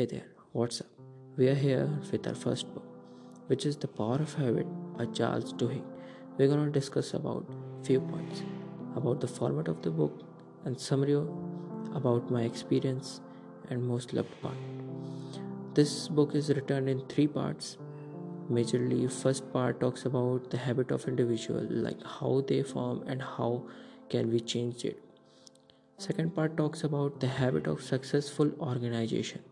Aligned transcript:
Hey 0.00 0.06
there, 0.06 0.28
what's 0.52 0.80
up? 0.80 0.86
We 1.36 1.48
are 1.48 1.54
here 1.54 1.86
with 2.10 2.26
our 2.26 2.34
first 2.34 2.72
book, 2.72 2.86
which 3.48 3.66
is 3.66 3.76
The 3.76 3.86
Power 3.86 4.14
of 4.14 4.32
Habit 4.32 4.66
by 4.96 5.04
Charles 5.04 5.52
Duhigg. 5.52 5.84
We're 6.38 6.48
going 6.48 6.64
to 6.64 6.70
discuss 6.72 7.12
about 7.12 7.44
few 7.82 8.00
points 8.00 8.42
about 8.96 9.20
the 9.20 9.28
format 9.28 9.68
of 9.68 9.82
the 9.82 9.90
book 9.90 10.22
and 10.64 10.80
summary 10.80 11.16
about 11.94 12.30
my 12.30 12.44
experience 12.44 13.20
and 13.68 13.86
most 13.86 14.14
loved 14.14 14.40
part. 14.40 14.56
This 15.74 16.08
book 16.08 16.34
is 16.34 16.48
written 16.48 16.88
in 16.88 17.06
three 17.06 17.26
parts. 17.26 17.76
Majorly, 18.50 19.12
first 19.12 19.52
part 19.52 19.80
talks 19.80 20.06
about 20.06 20.48
the 20.48 20.56
habit 20.56 20.92
of 20.92 21.08
individual, 21.08 21.66
like 21.68 22.02
how 22.02 22.42
they 22.48 22.62
form 22.62 23.04
and 23.06 23.20
how 23.20 23.66
can 24.08 24.30
we 24.30 24.40
change 24.40 24.82
it. 24.86 25.09
Second 26.00 26.34
part 26.34 26.56
talks 26.56 26.82
about 26.84 27.20
the 27.20 27.28
habit 27.28 27.66
of 27.66 27.82
successful 27.82 28.50
organization 28.58 29.42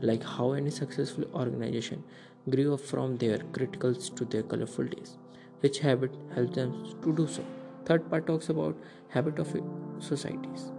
like 0.00 0.22
how 0.24 0.52
any 0.52 0.70
successful 0.70 1.24
organization 1.34 2.02
grew 2.48 2.72
up 2.72 2.80
from 2.80 3.18
their 3.18 3.36
criticals 3.56 4.06
to 4.16 4.24
their 4.24 4.42
colorful 4.42 4.86
days 4.92 5.18
which 5.60 5.80
habit 5.80 6.14
helps 6.34 6.54
them 6.54 6.72
to 7.02 7.12
do 7.14 7.26
so. 7.26 7.44
Third 7.84 8.08
part 8.08 8.26
talks 8.26 8.48
about 8.48 8.78
habit 9.08 9.38
of 9.38 9.54
societies. 9.98 10.72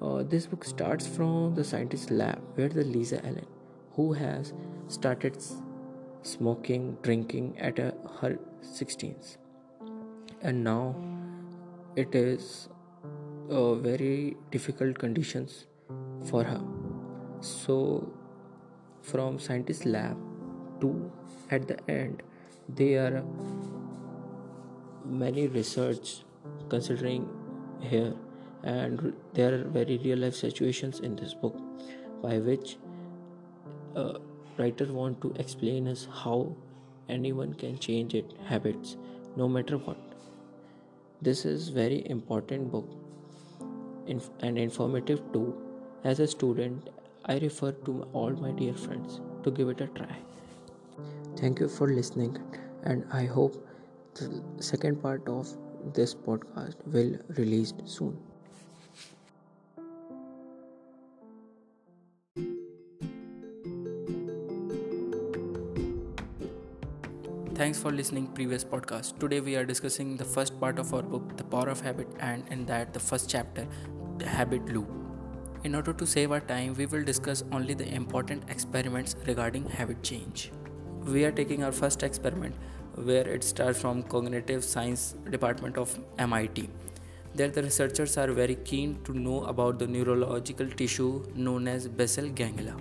Uh, 0.00 0.22
this 0.22 0.46
book 0.46 0.64
starts 0.64 1.08
from 1.08 1.56
the 1.56 1.64
scientist 1.64 2.12
lab 2.12 2.40
where 2.54 2.68
the 2.68 2.84
lisa 2.84 3.18
allen 3.26 3.48
who 3.96 4.12
has 4.12 4.52
started 4.86 5.42
smoking 6.22 6.96
drinking 7.02 7.58
at 7.58 7.80
a, 7.80 7.92
her 8.20 8.38
16s 8.62 9.38
and 10.40 10.62
now 10.62 10.94
it 11.96 12.14
is 12.14 12.68
uh, 13.50 13.74
very 13.74 14.36
difficult 14.50 14.98
conditions 14.98 15.66
for 16.24 16.44
her. 16.44 16.60
So 17.40 18.12
from 19.02 19.38
scientist 19.38 19.84
lab 19.84 20.16
to 20.80 21.12
at 21.50 21.68
the 21.68 21.78
end 21.90 22.22
there 22.68 23.16
are 23.16 23.24
many 25.04 25.46
research 25.46 26.22
considering 26.70 27.28
here 27.80 28.14
and 28.62 29.12
there 29.34 29.54
are 29.54 29.64
very 29.64 29.98
real 29.98 30.18
life 30.18 30.34
situations 30.34 31.00
in 31.00 31.14
this 31.16 31.34
book 31.34 31.54
by 32.22 32.38
which 32.38 32.78
a 33.94 34.18
writer 34.56 34.86
want 34.90 35.20
to 35.20 35.34
explain 35.38 35.86
us 35.86 36.08
how 36.10 36.56
anyone 37.10 37.52
can 37.52 37.78
change 37.78 38.14
its 38.14 38.34
habits 38.46 38.96
no 39.36 39.46
matter 39.46 39.76
what. 39.76 39.98
This 41.20 41.44
is 41.44 41.68
very 41.68 42.08
important 42.08 42.70
book 42.70 43.03
and 44.06 44.58
informative 44.58 45.20
too 45.32 45.54
as 46.04 46.20
a 46.20 46.26
student 46.26 46.90
I 47.26 47.38
refer 47.38 47.72
to 47.86 48.06
all 48.12 48.30
my 48.30 48.50
dear 48.52 48.74
friends 48.74 49.20
to 49.44 49.50
give 49.50 49.68
it 49.70 49.80
a 49.80 49.86
try. 49.86 50.16
Thank 51.36 51.60
you 51.60 51.68
for 51.68 51.88
listening, 51.88 52.38
and 52.82 53.04
I 53.12 53.24
hope 53.24 53.56
the 54.14 54.42
second 54.60 55.02
part 55.02 55.26
of 55.28 55.48
this 55.94 56.14
podcast 56.14 56.76
will 56.86 57.18
released 57.38 57.82
soon. 57.86 58.18
Thanks 67.56 67.78
for 67.78 67.92
listening 67.92 68.26
previous 68.26 68.64
podcast. 68.64 69.16
Today 69.20 69.38
we 69.38 69.54
are 69.54 69.64
discussing 69.64 70.16
the 70.16 70.24
first 70.24 70.58
part 70.58 70.80
of 70.80 70.92
our 70.92 71.02
book 71.02 71.36
The 71.36 71.44
Power 71.44 71.68
of 71.68 71.80
Habit 71.80 72.08
and 72.18 72.42
in 72.50 72.66
that 72.66 72.92
the 72.92 72.98
first 72.98 73.30
chapter 73.30 73.64
The 74.18 74.26
Habit 74.26 74.66
Loop. 74.74 74.88
In 75.62 75.76
order 75.76 75.92
to 75.92 76.04
save 76.04 76.32
our 76.32 76.40
time, 76.40 76.74
we 76.74 76.86
will 76.86 77.04
discuss 77.04 77.44
only 77.52 77.74
the 77.74 77.86
important 77.94 78.42
experiments 78.48 79.14
regarding 79.28 79.66
habit 79.66 80.02
change. 80.02 80.50
We 81.04 81.24
are 81.24 81.30
taking 81.30 81.62
our 81.62 81.70
first 81.70 82.02
experiment 82.02 82.56
where 82.96 83.28
it 83.28 83.44
starts 83.44 83.80
from 83.80 84.02
cognitive 84.02 84.64
science 84.64 85.14
department 85.30 85.78
of 85.78 85.96
MIT. 86.18 86.68
There 87.36 87.50
the 87.50 87.62
researchers 87.62 88.18
are 88.18 88.32
very 88.32 88.56
keen 88.56 88.98
to 89.04 89.12
know 89.16 89.44
about 89.44 89.78
the 89.78 89.86
neurological 89.86 90.66
tissue 90.66 91.24
known 91.36 91.68
as 91.68 91.86
basal 91.86 92.28
ganglia. 92.30 92.74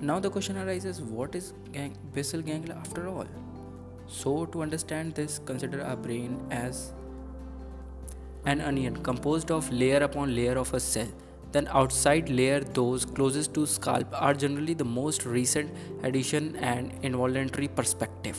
Now 0.00 0.20
the 0.20 0.30
question 0.30 0.56
arises 0.58 1.02
what 1.02 1.34
is 1.34 1.54
gang- 1.72 1.98
basal 2.14 2.40
ganglia 2.40 2.76
after 2.76 3.08
all? 3.08 3.26
So 4.06 4.46
to 4.46 4.62
understand 4.62 5.14
this 5.14 5.40
consider 5.44 5.82
our 5.82 5.96
brain 5.96 6.40
as 6.50 6.92
an 8.44 8.60
onion 8.60 8.96
composed 9.02 9.50
of 9.50 9.70
layer 9.72 9.98
upon 9.98 10.34
layer 10.34 10.56
of 10.56 10.72
a 10.74 10.80
cell 10.80 11.08
then 11.52 11.68
outside 11.80 12.28
layer 12.28 12.60
those 12.78 13.04
closest 13.04 13.54
to 13.54 13.66
scalp 13.66 14.14
are 14.22 14.34
generally 14.34 14.74
the 14.74 14.84
most 14.84 15.24
recent 15.24 15.72
addition 16.02 16.56
and 16.56 16.92
involuntary 17.02 17.68
perspective. 17.68 18.38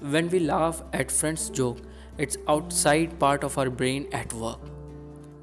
When 0.00 0.28
we 0.28 0.40
laugh 0.40 0.82
at 0.92 1.10
friends' 1.10 1.48
joke, 1.50 1.78
it's 2.18 2.36
outside 2.48 3.18
part 3.18 3.44
of 3.44 3.56
our 3.56 3.70
brain 3.70 4.08
at 4.12 4.32
work. 4.32 4.60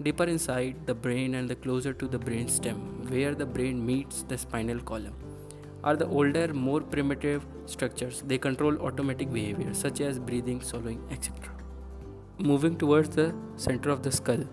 Deeper 0.04 0.26
inside 0.26 0.76
the 0.86 0.94
brain 0.94 1.36
and 1.36 1.50
the 1.50 1.56
closer 1.56 1.94
to 1.94 2.08
the 2.08 2.20
brain 2.20 2.48
stem, 2.48 2.78
where 3.10 3.34
the 3.34 3.46
brain 3.46 3.84
meets 3.86 4.24
the 4.24 4.38
spinal 4.38 4.80
column, 4.80 5.16
are 5.84 5.96
the 5.96 6.08
older, 6.08 6.54
more 6.54 6.82
primitive 6.82 7.46
structures. 7.66 8.24
They 8.26 8.38
control 8.38 8.78
automatic 8.82 9.32
behavior 9.34 9.74
such 9.74 10.02
as 10.02 10.20
breathing, 10.20 10.62
swallowing, 10.62 11.04
etc. 11.12 11.52
Moving 12.38 12.78
towards 12.78 13.10
the 13.10 13.34
center 13.56 13.90
of 13.90 14.04
the 14.04 14.12
skull, 14.12 14.44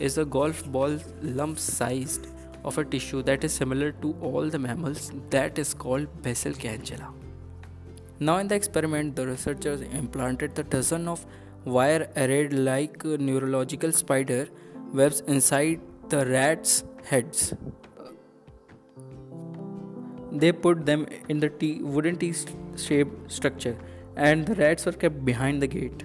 is 0.00 0.16
a 0.18 0.24
golf 0.24 0.64
ball 0.72 0.98
lump 1.22 1.58
sized 1.58 2.26
of 2.64 2.78
a 2.78 2.84
tissue 2.84 3.22
that 3.22 3.44
is 3.44 3.52
similar 3.52 3.92
to 3.92 4.14
all 4.20 4.48
the 4.48 4.58
mammals 4.58 5.12
that 5.30 5.58
is 5.58 5.74
called 5.74 6.08
basal 6.22 6.52
ganglia. 6.52 7.08
Now 8.18 8.38
in 8.38 8.48
the 8.48 8.54
experiment 8.54 9.16
the 9.16 9.26
researchers 9.26 9.82
implanted 9.82 10.54
the 10.54 10.62
dozen 10.62 11.08
of 11.08 11.24
wire 11.64 12.08
arrayed 12.16 12.52
like 12.52 13.04
neurological 13.04 13.92
spider 13.92 14.48
webs 14.92 15.20
inside 15.20 15.80
the 16.08 16.26
rats' 16.26 16.84
heads. 17.04 17.54
They 20.32 20.52
put 20.52 20.86
them 20.86 21.06
in 21.28 21.40
the 21.40 21.50
T, 21.50 21.80
wooden 21.82 22.16
T 22.16 22.32
shaped 22.76 23.30
structure 23.30 23.76
and 24.16 24.46
the 24.46 24.54
rats 24.54 24.86
were 24.86 24.92
kept 24.92 25.24
behind 25.24 25.62
the 25.62 25.66
gate. 25.66 26.04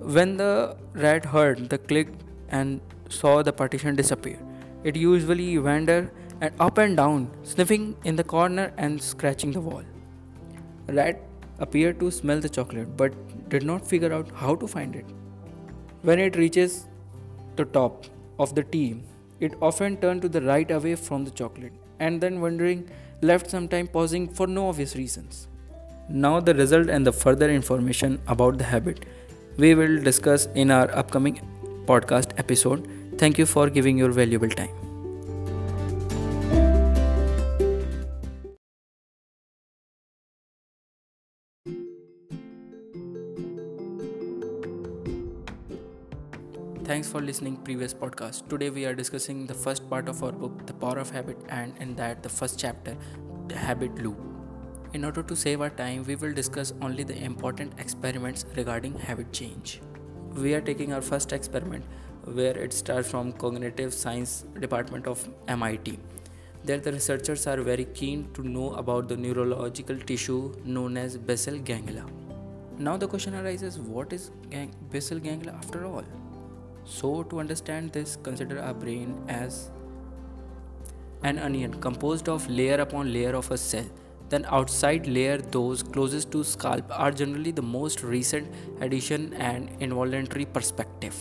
When 0.00 0.36
the 0.36 0.76
rat 0.94 1.24
heard 1.24 1.68
the 1.68 1.78
click 1.78 2.08
and 2.48 2.80
saw 3.08 3.42
the 3.42 3.52
partition 3.52 3.96
disappear. 3.96 4.38
It 4.84 4.96
usually 4.96 5.58
wandered 5.58 6.10
and 6.40 6.52
up 6.60 6.78
and 6.78 6.96
down, 6.96 7.30
sniffing 7.42 7.96
in 8.04 8.16
the 8.16 8.24
corner 8.24 8.72
and 8.76 9.00
scratching 9.02 9.52
the 9.52 9.60
wall. 9.60 9.82
Rat 10.88 11.20
appeared 11.58 11.98
to 12.00 12.10
smell 12.10 12.40
the 12.40 12.48
chocolate 12.48 12.96
but 12.96 13.14
did 13.48 13.64
not 13.64 13.86
figure 13.86 14.12
out 14.12 14.30
how 14.34 14.54
to 14.54 14.66
find 14.66 14.94
it. 14.94 15.06
When 16.02 16.18
it 16.18 16.36
reaches 16.36 16.86
the 17.56 17.64
top 17.64 18.04
of 18.38 18.54
the 18.54 18.62
T, 18.62 19.02
it 19.40 19.54
often 19.60 19.96
turned 19.96 20.22
to 20.22 20.28
the 20.28 20.42
right 20.42 20.70
away 20.70 20.94
from 20.94 21.24
the 21.24 21.30
chocolate 21.30 21.72
and 21.98 22.20
then 22.20 22.40
wondering 22.40 22.88
left 23.22 23.50
some 23.50 23.68
time 23.68 23.86
pausing 23.86 24.28
for 24.28 24.46
no 24.46 24.68
obvious 24.68 24.96
reasons. 24.96 25.48
Now 26.08 26.40
the 26.40 26.54
result 26.54 26.88
and 26.88 27.06
the 27.06 27.12
further 27.12 27.50
information 27.50 28.20
about 28.28 28.58
the 28.58 28.64
habit 28.64 29.04
we 29.56 29.74
will 29.74 30.02
discuss 30.02 30.46
in 30.54 30.70
our 30.70 30.90
upcoming 30.94 31.40
podcast 31.86 32.38
episode 32.38 32.86
Thank 33.18 33.38
you 33.38 33.46
for 33.46 33.70
giving 33.70 33.96
your 33.96 34.10
valuable 34.10 34.50
time. 34.50 34.85
Thanks 46.86 47.08
for 47.08 47.20
listening 47.20 47.56
previous 47.66 47.92
podcast. 47.92 48.48
Today 48.48 48.70
we 48.70 48.84
are 48.86 48.94
discussing 48.94 49.44
the 49.44 49.54
first 49.54 49.90
part 49.90 50.08
of 50.08 50.22
our 50.22 50.30
book 50.30 50.66
The 50.66 50.72
Power 50.72 50.98
of 50.98 51.10
Habit 51.10 51.36
and 51.48 51.76
in 51.80 51.96
that 51.96 52.22
the 52.22 52.28
first 52.28 52.60
chapter 52.60 52.96
The 53.48 53.56
Habit 53.56 53.96
Loop. 54.04 54.16
In 54.92 55.04
order 55.04 55.24
to 55.24 55.34
save 55.34 55.62
our 55.62 55.70
time, 55.70 56.04
we 56.04 56.14
will 56.14 56.32
discuss 56.32 56.72
only 56.80 57.02
the 57.02 57.16
important 57.20 57.72
experiments 57.80 58.46
regarding 58.54 58.96
habit 59.00 59.32
change. 59.32 59.80
We 60.36 60.54
are 60.54 60.60
taking 60.60 60.92
our 60.92 61.02
first 61.02 61.32
experiment 61.32 61.84
where 62.22 62.56
it 62.56 62.72
starts 62.72 63.10
from 63.10 63.32
cognitive 63.32 63.92
science 63.92 64.44
department 64.60 65.08
of 65.08 65.28
MIT. 65.48 65.98
There 66.62 66.78
the 66.78 66.92
researchers 66.92 67.48
are 67.48 67.60
very 67.62 67.86
keen 67.86 68.28
to 68.34 68.48
know 68.48 68.74
about 68.74 69.08
the 69.08 69.16
neurological 69.16 69.98
tissue 69.98 70.54
known 70.64 70.96
as 70.96 71.18
basal 71.18 71.58
ganglia. 71.58 72.06
Now 72.78 72.96
the 72.96 73.08
question 73.08 73.34
arises 73.34 73.76
what 73.80 74.12
is 74.12 74.30
gang- 74.50 74.76
basal 74.92 75.18
ganglia 75.18 75.52
after 75.52 75.84
all? 75.84 76.04
So 76.86 77.24
to 77.24 77.40
understand 77.40 77.92
this 77.92 78.16
consider 78.22 78.60
our 78.60 78.72
brain 78.72 79.20
as 79.28 79.70
an 81.22 81.38
onion 81.38 81.74
composed 81.80 82.28
of 82.28 82.48
layer 82.48 82.80
upon 82.80 83.12
layer 83.12 83.34
of 83.34 83.50
a 83.50 83.58
cell. 83.58 83.84
Then 84.28 84.46
outside 84.48 85.06
layer 85.06 85.38
those 85.38 85.82
closest 85.82 86.30
to 86.32 86.42
scalp 86.44 86.84
are 86.90 87.10
generally 87.10 87.50
the 87.50 87.62
most 87.62 88.02
recent 88.02 88.52
addition 88.80 89.34
and 89.34 89.70
involuntary 89.80 90.46
perspective. 90.46 91.14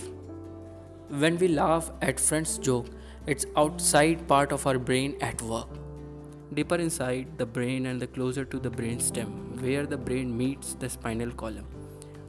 When 1.09 1.38
we 1.38 1.47
laugh 1.47 1.91
at 2.01 2.19
friends' 2.19 2.57
joke, 2.57 2.88
it's 3.27 3.45
outside 3.56 4.27
part 4.27 4.51
of 4.51 4.65
our 4.67 4.79
brain 4.79 5.17
at 5.21 5.41
work. 5.41 5.69
deeper 6.53 6.75
inside 6.75 7.27
the 7.38 7.45
brain 7.45 7.88
and 7.88 8.01
the 8.01 8.07
closer 8.07 8.45
to 8.45 8.59
the 8.59 8.69
brain 8.69 9.00
stem, 9.00 9.29
where 9.62 9.85
the 9.85 9.97
brain 9.97 10.35
meets 10.38 10.73
the 10.75 10.89
spinal 10.89 11.31
column, 11.31 11.67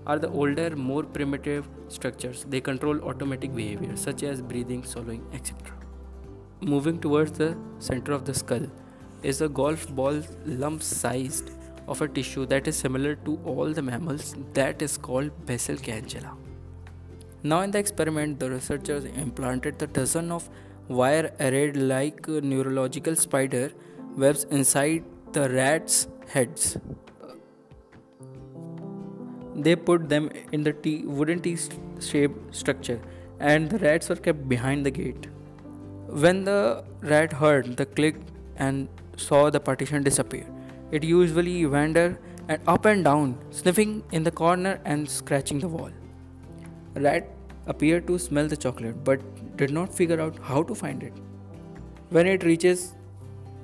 are 0.07 0.19
the 0.19 0.29
older, 0.29 0.75
more 0.77 1.03
primitive 1.03 1.69
structures. 1.89 2.45
They 2.49 2.61
control 2.61 3.01
automatic 3.03 3.55
behavior 3.55 3.97
such 3.97 4.23
as 4.23 4.41
breathing, 4.41 4.85
swallowing, 4.85 5.27
etc. 5.33 5.75
Moving 6.61 7.01
towards 7.01 7.33
the 7.33 7.57
center 7.79 8.13
of 8.13 8.25
the 8.25 8.35
skull 8.35 8.67
is 9.23 9.41
a 9.41 9.49
golf 9.49 9.89
ball 9.89 10.23
lump 10.45 10.83
sized 10.83 11.51
of 11.89 12.01
a 12.01 12.09
tissue 12.09 12.47
that 12.47 12.67
is 12.69 12.77
similar 12.77 13.15
to 13.27 13.39
all 13.45 13.73
the 13.73 13.83
mammals 13.83 14.35
that 14.55 14.83
is 14.83 14.97
called 14.97 15.31
basal 15.47 15.77
ganglia. 15.77 16.33
Now 17.43 17.61
in 17.61 17.71
the 17.71 17.79
experiment 17.79 18.41
the 18.41 18.51
researchers 18.51 19.05
implanted 19.05 19.79
the 19.79 19.87
dozen 19.87 20.33
of 20.33 20.49
wire 20.89 21.33
arrayed 21.41 21.77
like 21.77 22.27
neurological 22.29 23.17
spider 23.17 23.71
webs 24.17 24.45
inside 24.45 25.05
the 25.33 25.49
rats' 25.51 26.09
heads. 26.29 26.79
They 29.57 29.75
put 29.75 30.09
them 30.09 30.31
in 30.53 30.63
the 30.63 30.73
T, 30.75 31.03
wooden 31.07 31.41
T 31.41 31.57
shaped 31.99 32.55
structure 32.55 33.01
and 33.41 33.71
the 33.71 33.79
rats 33.79 34.11
were 34.11 34.17
kept 34.17 34.49
behind 34.49 34.85
the 34.85 34.91
gate. 34.91 35.29
When 36.09 36.45
the 36.45 36.85
rat 37.01 37.33
heard 37.33 37.77
the 37.77 37.87
click 37.87 38.17
and 38.57 38.89
saw 39.17 39.49
the 39.51 39.59
partition 39.59 40.03
disappear, 40.03 40.47
it 40.91 41.03
usually 41.03 41.65
wandered 41.65 42.19
and 42.49 42.61
up 42.69 42.85
and 42.85 43.03
down, 43.03 43.39
sniffing 43.51 44.05
in 44.13 44.23
the 44.23 44.31
corner 44.31 44.79
and 44.85 45.09
scratching 45.09 45.59
the 45.59 45.69
wall. 45.69 45.91
Rat 46.95 47.29
appeared 47.67 48.07
to 48.07 48.19
smell 48.19 48.47
the 48.47 48.57
chocolate 48.57 49.03
but 49.05 49.21
did 49.57 49.71
not 49.71 49.93
figure 49.93 50.21
out 50.21 50.39
how 50.43 50.63
to 50.63 50.75
find 50.75 51.03
it. 51.03 51.15
When 52.11 52.27
it 52.27 52.45
reaches 52.45 52.95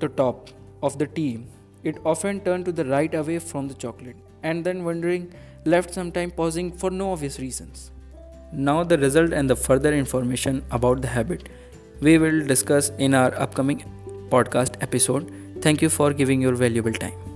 the 0.01 0.09
top 0.09 0.49
of 0.83 0.99
the 0.99 1.07
T, 1.07 1.47
it 1.85 1.99
often 2.05 2.41
turned 2.41 2.65
to 2.65 2.73
the 2.73 2.85
right 2.87 3.15
away 3.15 3.39
from 3.39 3.69
the 3.69 3.75
chocolate 3.75 4.17
and 4.43 4.65
then 4.65 4.85
wondering 4.85 5.33
left 5.65 5.95
some 5.95 6.13
time 6.13 6.31
pausing 6.31 6.73
for 6.73 6.91
no 6.91 7.13
obvious 7.13 7.39
reasons. 7.39 7.91
Now 8.53 8.85
the 8.85 8.99
result 8.99 9.33
and 9.33 9.49
the 9.49 9.57
further 9.57 9.95
information 9.95 10.63
about 10.71 11.01
the 11.01 11.09
habit 11.09 11.49
we 12.01 12.19
will 12.19 12.45
discuss 12.47 12.91
in 12.99 13.15
our 13.15 13.35
upcoming 13.39 13.85
podcast 14.29 14.83
episode. 14.83 15.33
Thank 15.61 15.83
you 15.83 15.89
for 15.89 16.13
giving 16.13 16.43
your 16.43 16.53
valuable 16.55 16.93
time. 16.93 17.32